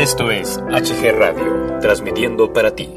[0.00, 2.88] Esto es HG Radio, transmitiendo para ti.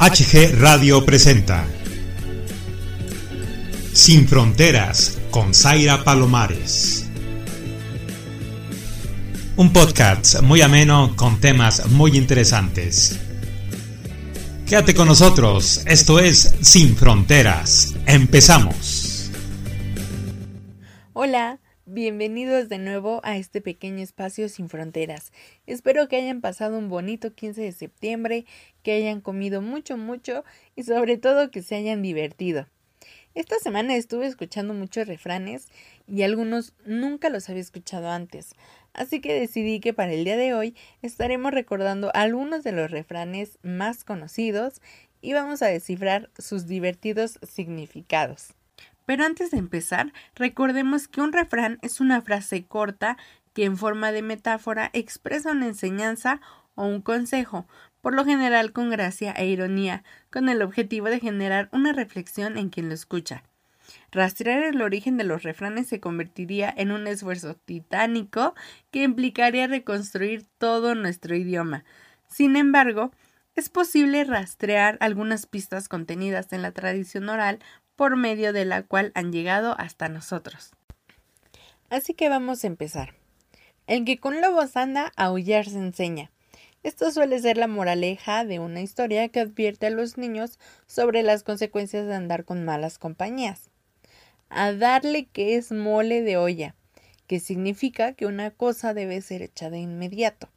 [0.00, 1.64] HG Radio presenta
[3.92, 7.08] Sin Fronteras con Zaira Palomares.
[9.54, 13.31] Un podcast muy ameno con temas muy interesantes.
[14.72, 17.94] Quédate con nosotros, esto es Sin Fronteras.
[18.06, 19.30] Empezamos.
[21.12, 25.30] Hola, bienvenidos de nuevo a este pequeño espacio sin fronteras.
[25.66, 28.46] Espero que hayan pasado un bonito 15 de septiembre,
[28.82, 30.42] que hayan comido mucho, mucho
[30.74, 32.66] y sobre todo que se hayan divertido.
[33.34, 35.66] Esta semana estuve escuchando muchos refranes
[36.06, 38.54] y algunos nunca los había escuchado antes,
[38.92, 43.58] así que decidí que para el día de hoy estaremos recordando algunos de los refranes
[43.62, 44.82] más conocidos
[45.22, 48.52] y vamos a descifrar sus divertidos significados.
[49.06, 53.16] Pero antes de empezar, recordemos que un refrán es una frase corta
[53.54, 56.40] que en forma de metáfora expresa una enseñanza
[56.74, 57.66] o un consejo,
[58.00, 62.68] por lo general con gracia e ironía, con el objetivo de generar una reflexión en
[62.68, 63.44] quien lo escucha.
[64.10, 68.54] Rastrear el origen de los refranes se convertiría en un esfuerzo titánico
[68.90, 71.84] que implicaría reconstruir todo nuestro idioma.
[72.28, 73.10] Sin embargo,
[73.54, 77.58] es posible rastrear algunas pistas contenidas en la tradición oral
[77.96, 80.72] por medio de la cual han llegado hasta nosotros.
[81.90, 83.21] Así que vamos a empezar.
[83.92, 86.30] El que con lobos anda, aullar se enseña.
[86.82, 91.42] Esto suele ser la moraleja de una historia que advierte a los niños sobre las
[91.42, 93.68] consecuencias de andar con malas compañías
[94.48, 96.74] a darle que es mole de olla,
[97.26, 100.48] que significa que una cosa debe ser hecha de inmediato.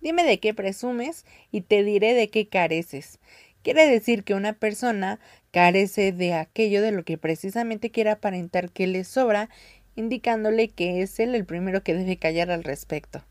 [0.00, 3.20] Dime de qué presumes y te diré de qué careces.
[3.62, 5.20] Quiere decir que una persona
[5.52, 9.48] carece de aquello de lo que precisamente quiere aparentar que le sobra,
[9.98, 13.24] indicándole que es él el primero que debe callar al respecto.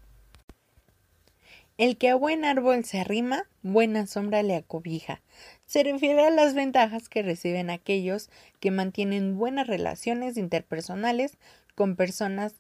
[1.78, 5.22] El que a buen árbol se arrima, buena sombra le acobija.
[5.66, 11.38] Se refiere a las ventajas que reciben aquellos que mantienen buenas relaciones interpersonales
[11.75, 12.56] con personas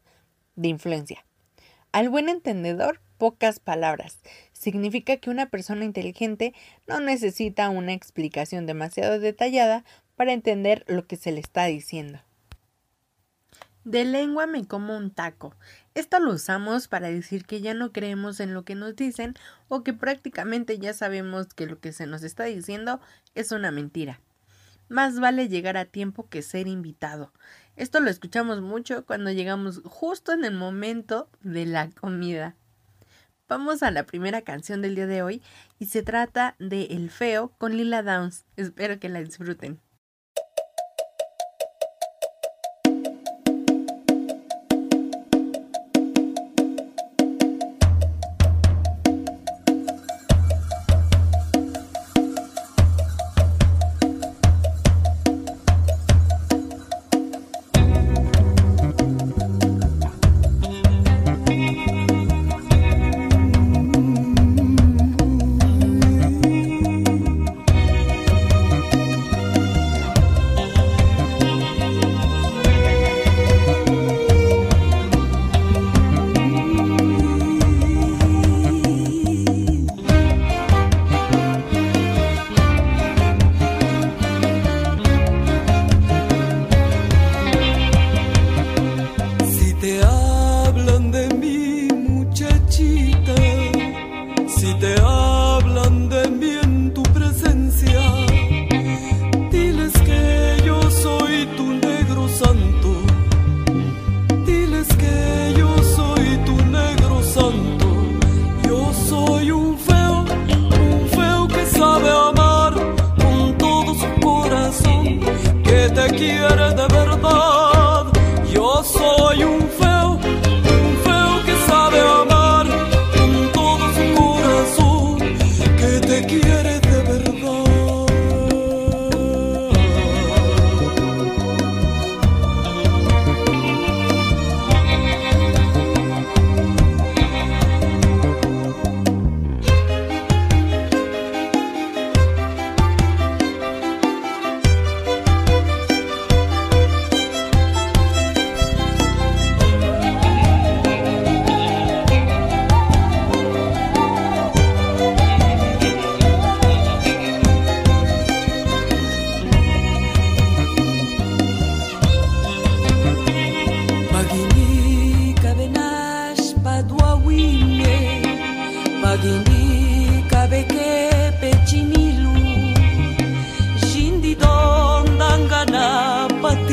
[0.55, 1.25] de influencia.
[1.91, 4.19] Al buen entendedor, pocas palabras.
[4.53, 6.53] Significa que una persona inteligente
[6.85, 9.83] no necesita una explicación demasiado detallada
[10.15, 12.19] para entender lo que se le está diciendo.
[13.87, 15.55] De lengua me como un taco.
[15.95, 19.35] Esto lo usamos para decir que ya no creemos en lo que nos dicen
[19.69, 22.99] o que prácticamente ya sabemos que lo que se nos está diciendo
[23.33, 24.19] es una mentira.
[24.89, 27.31] Más vale llegar a tiempo que ser invitado.
[27.77, 32.57] Esto lo escuchamos mucho cuando llegamos justo en el momento de la comida.
[33.47, 35.41] Vamos a la primera canción del día de hoy
[35.79, 38.43] y se trata de El Feo con Lila Downs.
[38.57, 39.79] Espero que la disfruten.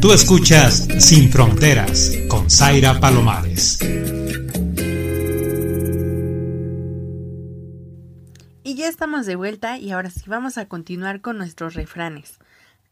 [0.00, 3.78] Tú escuchas Sin Fronteras con Zaira Palomares.
[8.64, 12.38] Y ya estamos de vuelta y ahora sí vamos a continuar con nuestros refranes.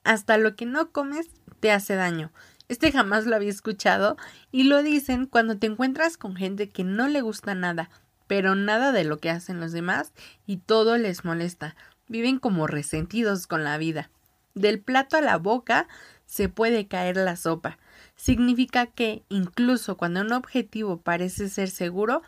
[0.04, 2.30] Hasta lo que no comes te hace daño.
[2.68, 4.16] Este jamás lo había escuchado
[4.52, 7.90] y lo dicen cuando te encuentras con gente que no le gusta nada,
[8.28, 10.12] pero nada de lo que hacen los demás
[10.46, 11.74] y todo les molesta.
[12.06, 14.10] Viven como resentidos con la vida.
[14.54, 15.88] Del plato a la boca
[16.26, 17.78] se puede caer la sopa.
[18.16, 22.22] Significa que, incluso cuando un objetivo parece ser seguro,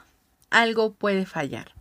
[0.51, 1.73] algo puede fallar.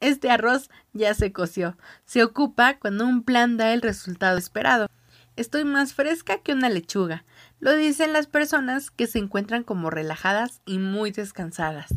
[0.00, 1.76] Este arroz ya se coció.
[2.06, 4.88] Se ocupa cuando un plan da el resultado esperado.
[5.36, 7.24] Estoy más fresca que una lechuga.
[7.60, 11.94] Lo dicen las personas que se encuentran como relajadas y muy descansadas.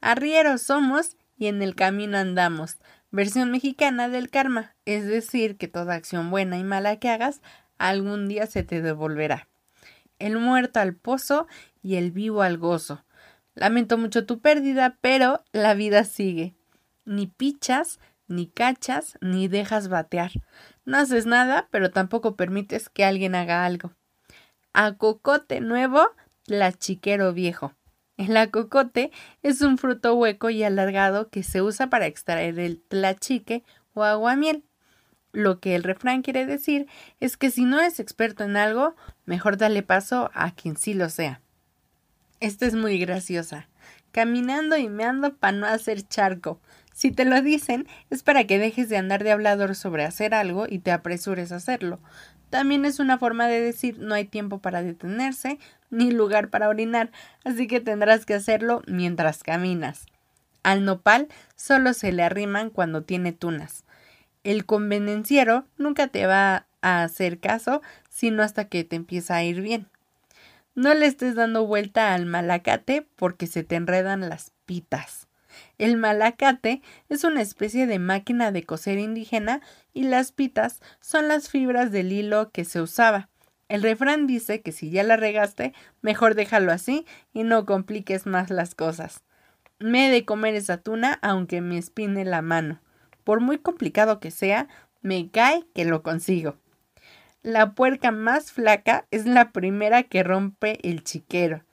[0.00, 2.76] Arrieros somos y en el camino andamos.
[3.14, 7.42] Versión mexicana del karma, es decir, que toda acción buena y mala que hagas
[7.78, 9.46] algún día se te devolverá.
[10.18, 11.46] El muerto al pozo
[11.80, 13.04] y el vivo al gozo.
[13.54, 16.56] Lamento mucho tu pérdida, pero la vida sigue.
[17.04, 20.32] Ni pichas, ni cachas, ni dejas batear.
[20.84, 23.92] No haces nada, pero tampoco permites que alguien haga algo.
[24.72, 26.04] A cocote nuevo,
[26.46, 27.74] la chiquero viejo.
[28.16, 29.10] El acocote
[29.42, 34.64] es un fruto hueco y alargado que se usa para extraer el tlachique o aguamiel.
[35.32, 36.86] Lo que el refrán quiere decir
[37.18, 38.94] es que si no eres experto en algo,
[39.24, 41.40] mejor dale paso a quien sí lo sea.
[42.38, 43.68] Esta es muy graciosa.
[44.12, 46.60] Caminando y meando para no hacer charco.
[46.94, 50.64] Si te lo dicen, es para que dejes de andar de hablador sobre hacer algo
[50.66, 52.00] y te apresures a hacerlo.
[52.48, 55.58] También es una forma de decir no hay tiempo para detenerse
[55.90, 57.10] ni lugar para orinar,
[57.44, 60.06] así que tendrás que hacerlo mientras caminas.
[60.62, 63.84] Al nopal solo se le arriman cuando tiene tunas
[64.44, 69.60] el convenenciero nunca te va a hacer caso sino hasta que te empieza a ir
[69.60, 69.88] bien.
[70.76, 75.26] No le estés dando vuelta al malacate porque se te enredan las pitas.
[75.78, 79.60] El malacate es una especie de máquina de coser indígena
[79.92, 83.28] y las pitas son las fibras del hilo que se usaba.
[83.68, 88.50] El refrán dice que si ya la regaste, mejor déjalo así y no compliques más
[88.50, 89.22] las cosas.
[89.78, 92.80] Me he de comer esa tuna aunque me espine la mano
[93.24, 94.68] por muy complicado que sea,
[95.02, 96.56] me cae que lo consigo.
[97.42, 101.64] La puerca más flaca es la primera que rompe el chiquero.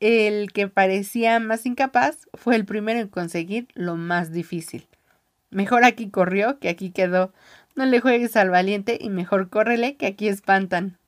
[0.00, 4.86] El que parecía más incapaz fue el primero en conseguir lo más difícil.
[5.50, 7.32] Mejor aquí corrió que aquí quedó.
[7.76, 10.98] No le juegues al valiente y mejor córrele que aquí espantan.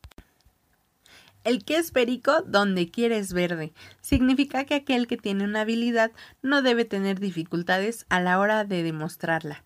[1.44, 3.72] El que es perico donde quiere es verde.
[4.00, 6.10] Significa que aquel que tiene una habilidad
[6.42, 9.62] no debe tener dificultades a la hora de demostrarla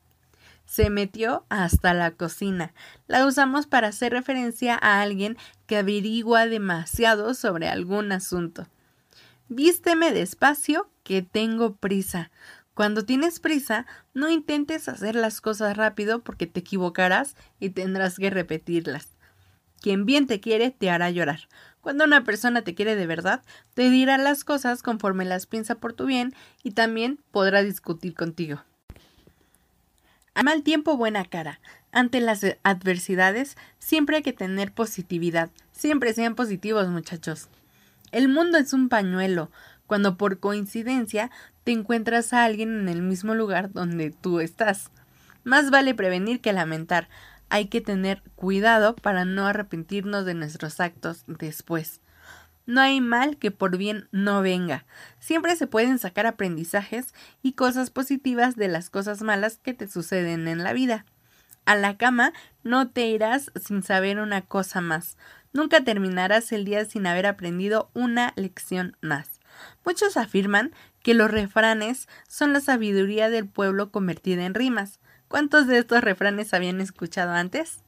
[0.70, 2.72] se metió hasta la cocina.
[3.08, 5.36] La usamos para hacer referencia a alguien
[5.66, 8.68] que averigua demasiado sobre algún asunto.
[9.52, 12.30] Vísteme despacio, que tengo prisa.
[12.72, 18.30] Cuando tienes prisa, no intentes hacer las cosas rápido porque te equivocarás y tendrás que
[18.30, 19.08] repetirlas.
[19.80, 21.48] Quien bien te quiere te hará llorar.
[21.80, 23.42] Cuando una persona te quiere de verdad,
[23.74, 28.62] te dirá las cosas conforme las piensa por tu bien y también podrá discutir contigo.
[30.34, 31.58] A mal tiempo, buena cara.
[31.90, 35.50] Ante las adversidades, siempre hay que tener positividad.
[35.72, 37.48] Siempre sean positivos, muchachos.
[38.12, 39.50] El mundo es un pañuelo.
[39.86, 41.30] Cuando por coincidencia
[41.64, 44.90] te encuentras a alguien en el mismo lugar donde tú estás.
[45.44, 47.08] Más vale prevenir que lamentar.
[47.48, 52.00] Hay que tener cuidado para no arrepentirnos de nuestros actos después.
[52.66, 54.84] No hay mal que por bien no venga.
[55.18, 60.46] Siempre se pueden sacar aprendizajes y cosas positivas de las cosas malas que te suceden
[60.46, 61.04] en la vida.
[61.64, 65.16] A la cama no te irás sin saber una cosa más.
[65.52, 69.40] Nunca terminarás el día sin haber aprendido una lección más.
[69.84, 75.00] Muchos afirman que los refranes son la sabiduría del pueblo convertida en rimas.
[75.28, 77.82] ¿Cuántos de estos refranes habían escuchado antes?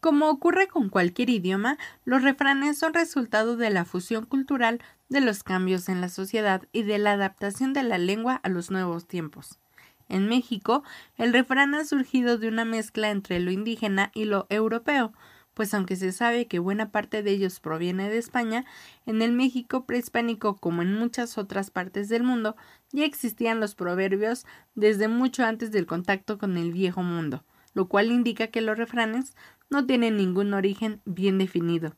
[0.00, 5.44] Como ocurre con cualquier idioma, los refranes son resultado de la fusión cultural, de los
[5.44, 9.60] cambios en la sociedad y de la adaptación de la lengua a los nuevos tiempos.
[10.08, 10.82] En México,
[11.16, 15.12] el refrán ha surgido de una mezcla entre lo indígena y lo europeo,
[15.54, 18.64] pues aunque se sabe que buena parte de ellos proviene de España,
[19.06, 22.56] en el México prehispánico como en muchas otras partes del mundo
[22.90, 27.44] ya existían los proverbios desde mucho antes del contacto con el viejo mundo,
[27.74, 29.34] lo cual indica que los refranes
[29.70, 31.96] no tienen ningún origen bien definido.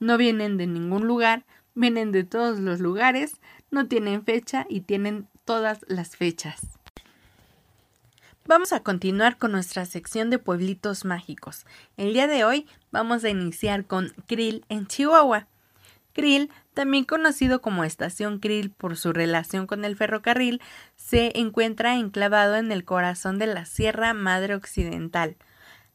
[0.00, 5.28] No vienen de ningún lugar, vienen de todos los lugares, no tienen fecha y tienen
[5.44, 6.78] todas las fechas.
[8.46, 11.64] Vamos a continuar con nuestra sección de pueblitos mágicos.
[11.96, 15.46] El día de hoy vamos a iniciar con Krill en Chihuahua.
[16.12, 20.60] Krill, también conocido como Estación Krill por su relación con el ferrocarril,
[20.94, 25.38] se encuentra enclavado en el corazón de la Sierra Madre Occidental,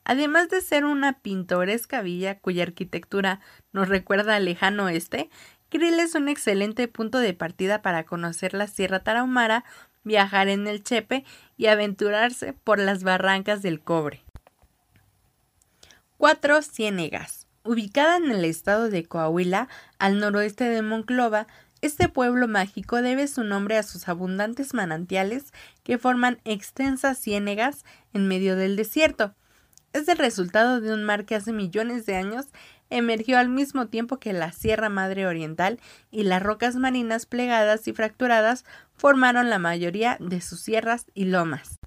[0.09, 3.41] Además de ser una pintoresca villa cuya arquitectura
[3.73, 5.29] nos recuerda al lejano oeste,
[5.69, 9.65] Krill es un excelente punto de partida para conocer la Sierra Tarahumara,
[10.03, 11.25] viajar en el Chepe
[11.57, 14.23] y aventurarse por las barrancas del cobre.
[16.17, 17.47] Cuatro Ciénegas.
[17.63, 19.67] Ubicada en el estado de Coahuila,
[19.99, 21.47] al noroeste de Monclova,
[21.81, 25.53] este pueblo mágico debe su nombre a sus abundantes manantiales
[25.83, 29.33] que forman extensas ciénegas en medio del desierto
[29.93, 32.47] es el resultado de un mar que hace millones de años
[32.89, 35.79] emergió al mismo tiempo que la Sierra Madre Oriental
[36.11, 38.65] y las rocas marinas plegadas y fracturadas
[38.95, 41.79] formaron la mayoría de sus sierras y lomas.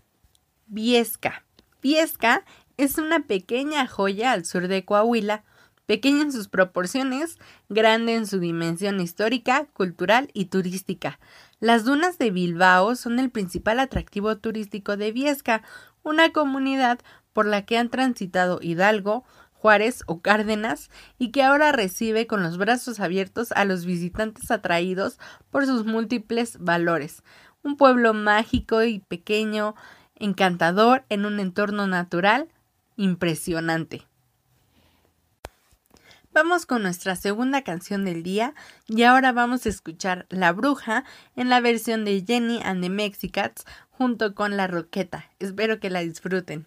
[0.66, 1.44] Viesca.
[1.82, 2.44] Viesca
[2.76, 5.44] es una pequeña joya al sur de Coahuila,
[5.86, 11.18] pequeña en sus proporciones, grande en su dimensión histórica, cultural y turística.
[11.60, 15.62] Las dunas de Bilbao son el principal atractivo turístico de Viesca,
[16.02, 16.98] una comunidad
[17.32, 19.24] por la que han transitado Hidalgo,
[19.62, 25.20] Juárez o Cárdenas y que ahora recibe con los brazos abiertos a los visitantes atraídos
[25.52, 27.22] por sus múltiples valores.
[27.62, 29.76] Un pueblo mágico y pequeño,
[30.16, 32.48] encantador en un entorno natural
[32.96, 34.02] impresionante.
[36.32, 38.54] Vamos con nuestra segunda canción del día
[38.88, 41.04] y ahora vamos a escuchar La Bruja
[41.36, 45.30] en la versión de Jenny and the Mexicats junto con La Roqueta.
[45.38, 46.66] Espero que la disfruten.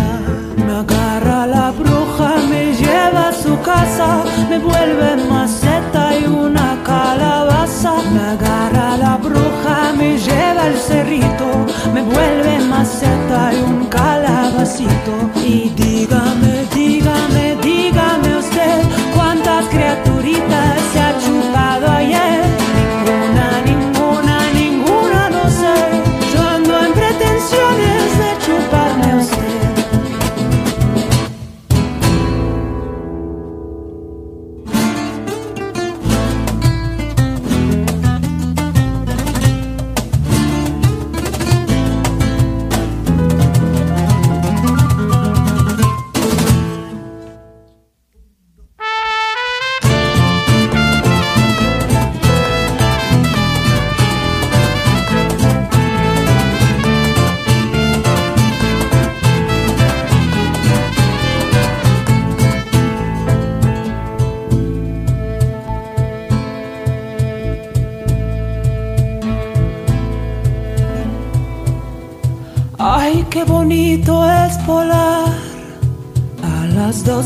[4.51, 7.93] me vuelve maceta y una calabaza.
[8.13, 11.47] Me agarra la bruja, me lleva al cerrito,
[11.93, 13.30] me vuelve maceta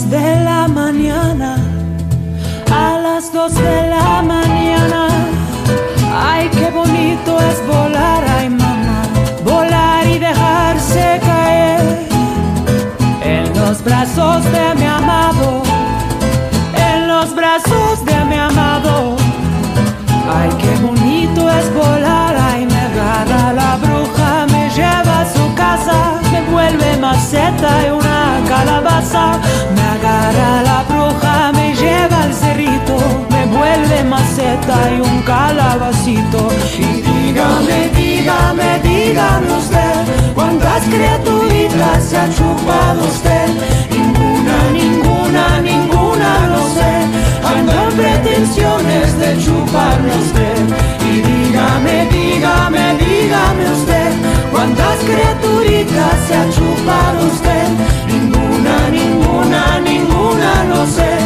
[0.09, 1.55] de la mañana,
[2.71, 5.07] a las dos de la mañana,
[6.13, 9.03] Ay, qué bonito es volar, ay mamá,
[9.43, 12.07] volar y dejarse caer
[13.21, 15.63] en los brazos de mi amado,
[16.89, 19.15] en los brazos de mi amado.
[20.37, 25.04] Ay, qué bonito es volar, ay, me agarra la bruja, me lleva
[25.75, 29.39] a su casa, me vuelve maceta y una calabaza,
[29.75, 32.97] me agarra la bruja, me lleva al cerrito,
[33.29, 36.49] me vuelve maceta y un calabacito.
[36.77, 43.47] Y dígame, dígame, dígame usted, ¿cuántas criaturitas se ha chupado usted?
[43.89, 50.57] Ninguna, ninguna, ninguna, no sé ando en pretensiones de chuparme usted.
[51.09, 54.04] Y dígame, dígame, dígame usted,
[54.65, 57.67] ¿cuántas criaturitas se ha chupado usted?
[58.07, 61.17] Ninguna, ninguna, ninguna, no sé,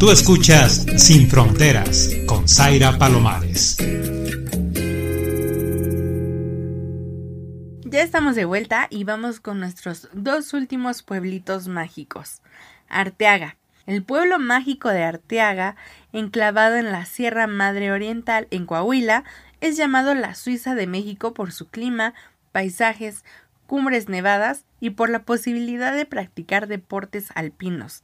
[0.00, 3.76] Tú escuchas Sin Fronteras con Zaira Palomares.
[7.84, 12.40] Ya estamos de vuelta y vamos con nuestros dos últimos pueblitos mágicos.
[12.88, 13.58] Arteaga.
[13.84, 15.76] El pueblo mágico de Arteaga,
[16.14, 19.24] enclavado en la Sierra Madre Oriental en Coahuila,
[19.60, 22.14] es llamado la Suiza de México por su clima,
[22.52, 23.22] paisajes,
[23.66, 28.02] cumbres nevadas y por la posibilidad de practicar deportes alpinos.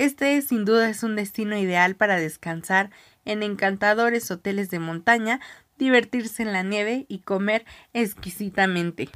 [0.00, 2.88] Este sin duda es un destino ideal para descansar
[3.26, 5.40] en encantadores hoteles de montaña,
[5.76, 9.10] divertirse en la nieve y comer exquisitamente.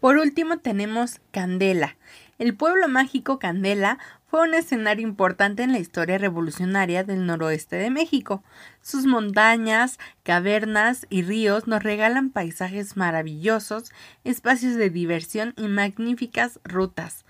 [0.00, 1.96] Por último tenemos Candela.
[2.40, 7.90] El pueblo mágico Candela fue un escenario importante en la historia revolucionaria del noroeste de
[7.90, 8.42] México.
[8.82, 13.92] Sus montañas, cavernas y ríos nos regalan paisajes maravillosos,
[14.24, 17.24] espacios de diversión y magníficas rutas.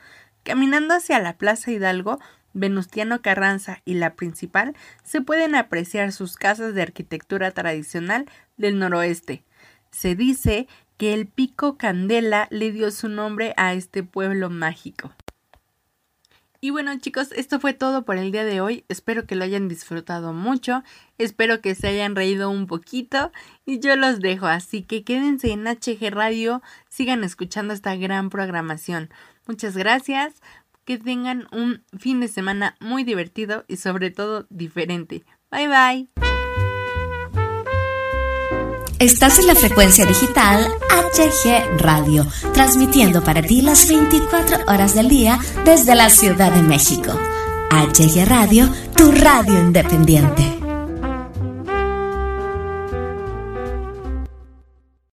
[0.45, 2.19] Caminando hacia la Plaza Hidalgo,
[2.53, 9.45] Venustiano Carranza y la principal, se pueden apreciar sus casas de arquitectura tradicional del noroeste.
[9.91, 15.13] Se dice que el pico Candela le dio su nombre a este pueblo mágico.
[16.61, 18.85] Y bueno chicos, esto fue todo por el día de hoy.
[18.89, 20.83] Espero que lo hayan disfrutado mucho.
[21.17, 23.31] Espero que se hayan reído un poquito.
[23.65, 24.47] Y yo los dejo.
[24.47, 26.61] Así que quédense en HG Radio.
[26.89, 29.09] Sigan escuchando esta gran programación.
[29.47, 30.35] Muchas gracias.
[30.89, 35.23] Que tengan un fin de semana muy divertido y sobre todo diferente.
[35.51, 36.09] Bye bye.
[38.99, 45.39] Estás en la frecuencia digital HG Radio, transmitiendo para ti las 24 horas del día
[45.67, 47.13] desde la Ciudad de México.
[47.71, 50.58] HG Radio, tu radio independiente.